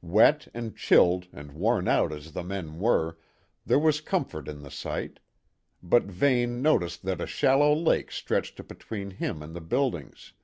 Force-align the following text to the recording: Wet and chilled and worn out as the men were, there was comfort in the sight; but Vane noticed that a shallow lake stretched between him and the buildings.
Wet 0.00 0.46
and 0.54 0.76
chilled 0.76 1.26
and 1.32 1.50
worn 1.54 1.88
out 1.88 2.12
as 2.12 2.30
the 2.30 2.44
men 2.44 2.78
were, 2.78 3.18
there 3.66 3.80
was 3.80 4.00
comfort 4.00 4.46
in 4.46 4.62
the 4.62 4.70
sight; 4.70 5.18
but 5.82 6.04
Vane 6.04 6.62
noticed 6.62 7.02
that 7.04 7.20
a 7.20 7.26
shallow 7.26 7.74
lake 7.74 8.12
stretched 8.12 8.64
between 8.68 9.10
him 9.10 9.42
and 9.42 9.56
the 9.56 9.60
buildings. 9.60 10.34